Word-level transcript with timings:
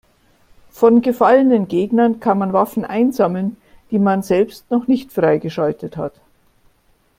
Von 0.71 1.03
gefallenen 1.03 1.67
Gegnern 1.67 2.19
kann 2.19 2.39
man 2.39 2.53
Waffen 2.53 2.85
einsammeln, 2.85 3.57
die 3.91 3.99
man 3.99 4.23
selbst 4.23 4.71
noch 4.71 4.87
nicht 4.87 5.11
freigeschaltet 5.11 5.95
hat. 5.95 6.15